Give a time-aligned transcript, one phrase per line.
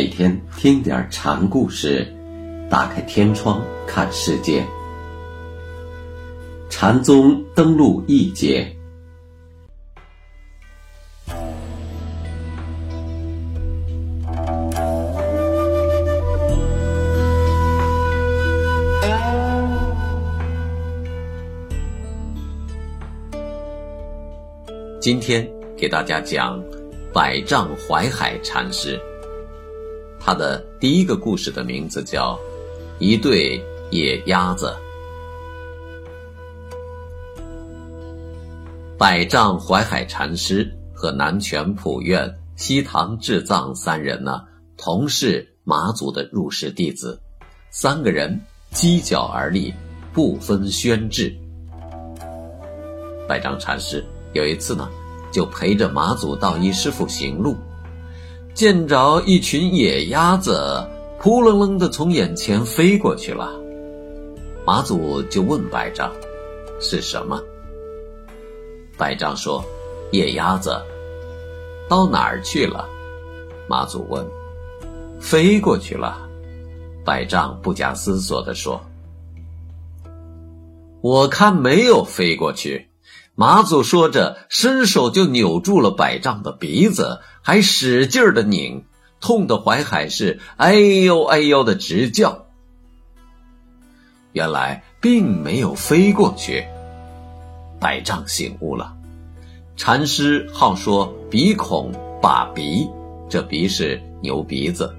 [0.00, 2.06] 每天听点禅故事，
[2.70, 4.64] 打开天窗看世界。
[6.70, 8.72] 禅宗登陆一节，
[25.00, 25.44] 今天
[25.76, 26.62] 给大家讲
[27.12, 28.96] 百丈怀海禅师。
[30.28, 32.34] 他的第一个故事的名字叫
[32.98, 34.66] 《一对野鸭子》。
[38.98, 44.42] 百丈怀海禅师和南泉普愿、西塘智藏三人呢，
[44.76, 47.18] 同是马祖的入室弟子，
[47.70, 48.38] 三个人
[48.74, 49.72] 犄角而立，
[50.12, 51.34] 不分轩轾。
[53.26, 54.90] 百丈禅师有一次呢，
[55.32, 57.56] 就陪着马祖道一师傅行路。
[58.58, 60.84] 见着一群野鸭子，
[61.20, 63.48] 扑棱棱的从眼前飞过去了。
[64.66, 66.10] 马祖就问百丈
[66.82, 67.40] ：“是什么？”
[68.98, 69.64] 百丈说
[70.10, 70.76] ：“野鸭子。”
[71.88, 72.84] 到哪儿去了？
[73.68, 74.26] 马祖问。
[75.22, 76.18] “飞过去了。”
[77.06, 78.80] 百丈不假思索地说
[81.00, 82.88] ：“我看没有飞过去。”
[83.36, 88.84] 马祖说着，伸手就扭住了百丈的鼻子，还使劲儿的拧，
[89.22, 92.44] 痛得怀海是哎呦哎呦的直叫。
[94.34, 96.62] 原来并没有飞过去。
[97.80, 98.94] 百丈醒悟了，
[99.78, 102.86] 禅师好说鼻孔把鼻，
[103.30, 104.94] 这鼻是牛鼻子，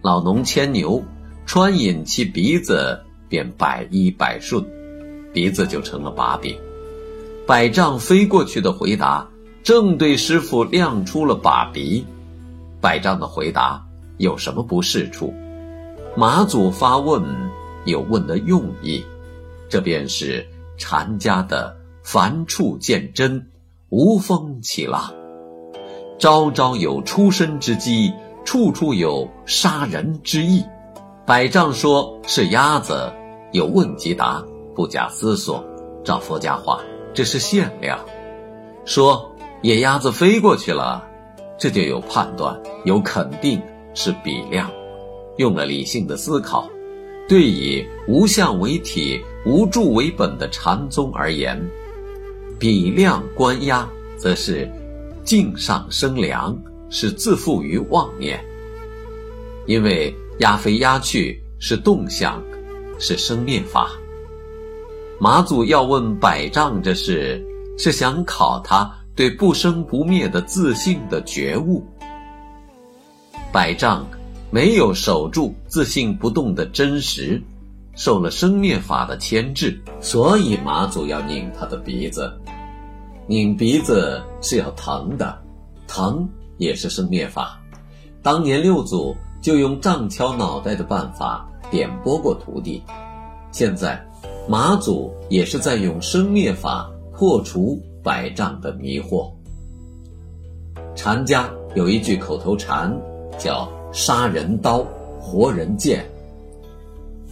[0.00, 1.04] 老农牵牛，
[1.44, 4.64] 穿引其鼻子，便百依百顺，
[5.30, 6.58] 鼻子就成了把柄。
[7.46, 9.28] 百丈飞过去的回答，
[9.62, 12.06] 正对师傅亮出了把鼻。
[12.80, 13.84] 百丈的回答
[14.16, 15.34] 有什么不是处？
[16.16, 17.22] 马祖发问，
[17.84, 19.04] 有问的用意，
[19.68, 20.46] 这便是
[20.78, 23.46] 禅家的凡处见真，
[23.90, 25.12] 无风起浪，
[26.18, 28.12] 朝朝有出身之机，
[28.44, 30.64] 处处有杀人之意。
[31.26, 33.12] 百丈说是鸭子，
[33.52, 34.42] 有问即答，
[34.74, 35.64] 不假思索，
[36.02, 36.80] 照佛家话。
[37.14, 37.98] 这是限量，
[38.84, 39.29] 说
[39.62, 41.06] 野鸭子飞过去了，
[41.58, 43.60] 这就有判断，有肯定
[43.94, 44.70] 是比量，
[45.36, 46.68] 用了理性的思考。
[47.28, 51.62] 对以无相为体、无助为本的禅宗而言，
[52.58, 54.68] 比量观压，则是
[55.24, 58.42] 境上生凉，是自负于妄念。
[59.66, 62.42] 因为压飞压去是动向，
[62.98, 63.90] 是生灭法。
[65.20, 67.44] 马祖要问百丈这事，
[67.78, 71.84] 是想考他对不生不灭的自信的觉悟。
[73.52, 74.08] 百丈
[74.50, 77.38] 没有守住自信不动的真实，
[77.94, 82.32] 受了生灭法的牵制，所以马祖要拧他的鼻子。
[83.26, 85.38] 拧鼻子是要疼的，
[85.86, 86.26] 疼
[86.56, 87.60] 也是生灭法。
[88.22, 92.82] 当年六祖就用杖敲脑袋的办法点拨过徒弟，
[93.52, 94.02] 现在。
[94.48, 99.30] 马祖也是在用生灭法破除百丈的迷惑。
[100.94, 102.94] 禅家有一句口头禅，
[103.38, 104.84] 叫“杀人刀，
[105.18, 106.04] 活人剑”。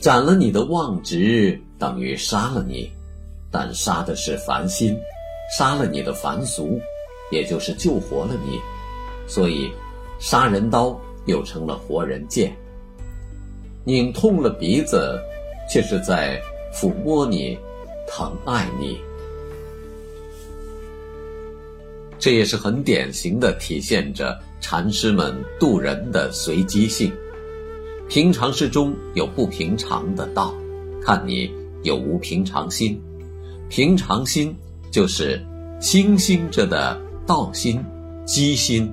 [0.00, 2.90] 斩了你的妄执，等于杀了你，
[3.50, 4.96] 但杀的是凡心，
[5.56, 6.80] 杀了你的凡俗，
[7.30, 8.60] 也就是救活了你。
[9.26, 9.70] 所以，
[10.18, 12.54] 杀人刀又成了活人剑。
[13.84, 15.18] 拧痛了鼻子，
[15.70, 16.40] 却是在。
[16.74, 17.58] 抚摸你，
[18.06, 19.00] 疼爱你，
[22.26, 27.12] 这也是很典型的体现着禅师们渡人的随机性。
[28.08, 30.52] 平常事中有不平常的道，
[31.00, 31.48] 看你
[31.84, 33.00] 有无平常心。
[33.68, 34.52] 平常心
[34.90, 35.40] 就是
[35.80, 37.80] 星星着的道心、
[38.24, 38.92] 机心。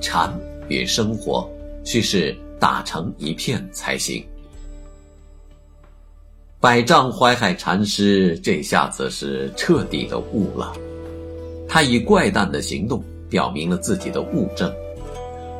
[0.00, 0.36] 禅
[0.68, 1.48] 与生活
[1.84, 4.26] 须是打成一片才行。
[6.58, 10.74] 百丈怀海禅师这下子是彻底的悟了，
[11.70, 14.70] 他以怪诞的行动表明了自己的物证。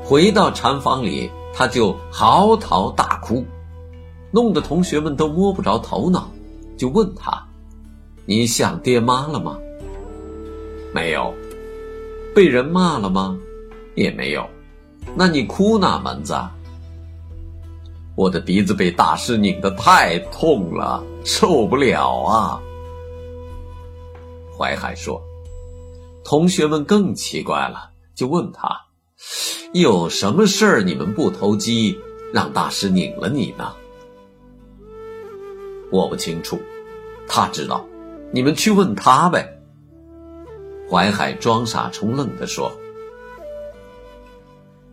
[0.03, 3.45] 回到禅房里，他就嚎啕大哭，
[4.33, 6.29] 弄得同学们都摸不着头脑，
[6.77, 7.47] 就问他
[8.27, 9.57] ：“你想爹妈了吗
[10.93, 11.33] ？”“没有。
[12.35, 13.39] ”“被人骂了吗
[13.95, 14.45] ？”“也没有。
[15.15, 16.35] ”“那你哭哪门子？”
[18.17, 22.61] 我的鼻子被大师拧得太痛了，受不了啊！
[24.59, 25.23] 怀海说
[26.31, 28.69] ：“同学们更奇怪了，就问他
[29.73, 31.99] 有什么事儿你们不投机，
[32.32, 33.73] 让大师拧了你呢？
[35.91, 36.56] 我不清楚，
[37.27, 37.85] 他知道，
[38.31, 39.59] 你们去问他呗。
[40.88, 42.71] 淮海装傻充愣地说。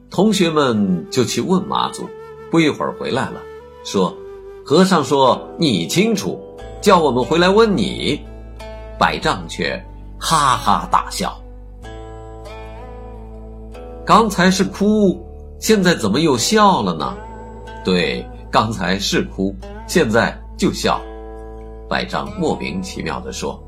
[0.10, 2.10] 同学们就去问妈祖，
[2.50, 3.44] 不一会儿回来了，
[3.84, 4.18] 说
[4.66, 6.42] ：“和尚说你清楚，
[6.82, 8.20] 叫我们回来问你。”
[8.98, 9.80] 百丈却
[10.20, 11.36] 哈哈大笑。
[14.06, 15.22] 刚才是哭，
[15.60, 17.16] 现在怎么又笑了呢？
[17.84, 19.56] 对，刚才是哭，
[19.88, 21.02] 现在就笑。
[21.90, 23.62] 百丈莫名其妙地说，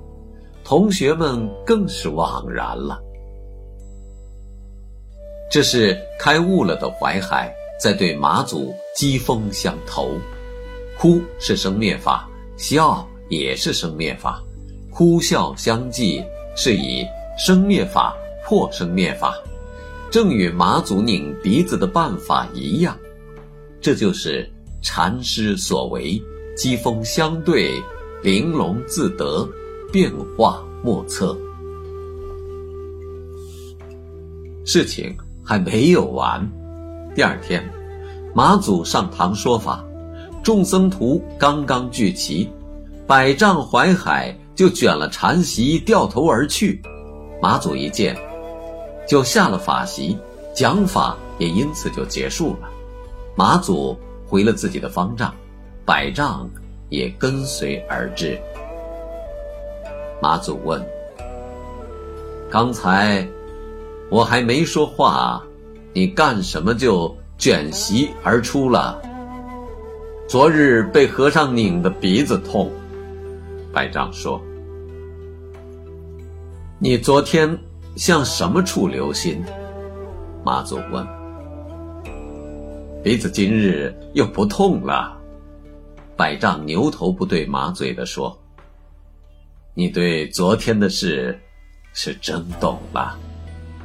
[0.64, 3.00] 同学们更是惘然了。
[5.52, 10.12] 这是开悟了的淮海在对马祖讥讽相投，
[10.98, 14.42] 哭是生灭法，笑也是生灭法，
[14.92, 16.24] 哭笑相继
[16.62, 17.08] 是以
[17.38, 18.14] 生灭法
[18.46, 19.34] 破生灭法，
[20.12, 22.98] 正与马祖拧鼻子的办法一样，
[23.80, 24.46] 这就是
[24.82, 26.22] 禅师所为，
[26.58, 27.72] 机锋相对，
[28.22, 29.48] 玲珑自得，
[29.90, 31.34] 变化莫测。
[34.66, 35.16] 事情。
[35.42, 36.48] 还没有完。
[37.16, 37.68] 第二天，
[38.36, 39.84] 马祖上堂说法，
[40.44, 42.48] 众僧徒刚刚聚齐，
[43.08, 46.82] 百丈怀海就卷了禅席掉头而去。
[47.42, 48.14] 马祖一见，
[49.08, 50.18] 就下了法席，
[50.54, 52.70] 讲法也因此就结束了。
[53.38, 53.98] 马祖
[54.28, 55.34] 回了自己的方丈，
[55.86, 56.46] 百丈
[56.90, 58.38] 也跟随而至。
[60.22, 60.86] 马祖问
[62.52, 63.26] ：“刚才？”
[64.12, 65.42] 我还没说话，
[65.94, 69.02] 你干什么就卷席而出了？
[70.28, 72.70] 昨日被和尚拧的鼻子痛，
[73.72, 74.42] 百丈说
[76.82, 77.60] ：“你昨天
[77.98, 79.44] 向什么处留心？”
[80.46, 81.06] 马祖问
[83.04, 85.18] ：“鼻子今日又不痛了。”
[86.16, 88.38] 百丈牛头不对马嘴的说
[89.76, 91.38] ：“你对昨天的事
[91.94, 93.18] 是真懂了。”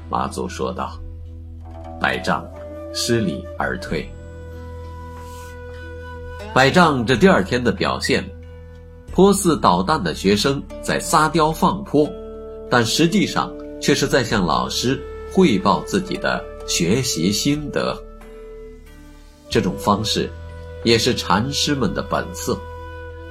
[0.08, 0.96] 马祖说道
[2.00, 2.48] ：“百丈
[2.92, 4.08] 失礼而退。”
[6.54, 8.24] 百丈这第二天的表现，
[9.12, 12.08] 颇似捣蛋的学生在撒雕放泼，
[12.74, 15.00] 但实际上却是在向老师
[15.30, 17.96] 汇报自己的学习心得。
[19.48, 20.28] 这种方式，
[20.82, 22.58] 也是禅师们的本色。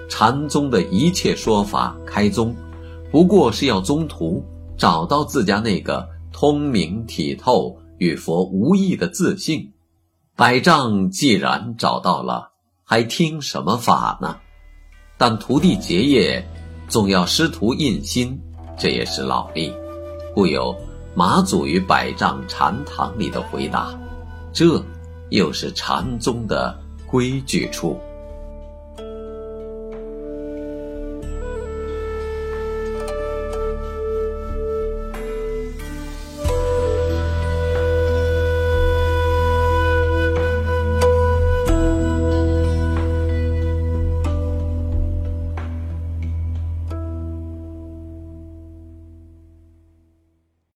[0.07, 2.55] 禅宗的一切说法开宗，
[3.11, 4.41] 不过是要宗徒
[4.77, 6.07] 找到自家那个。
[6.31, 9.73] 通明体透与佛无异的自信，
[10.37, 12.49] 百丈既然找到了，
[12.85, 14.37] 还听什么法呢？
[15.17, 16.47] 但徒弟结业，
[16.87, 18.41] 总要师徒印心，
[18.77, 19.73] 这也是老例，
[20.33, 20.75] 故有
[21.15, 23.93] 马祖于百丈禅堂里的回答，
[24.51, 24.83] 这
[25.29, 26.75] 又是禅宗的
[27.07, 27.99] 规矩处。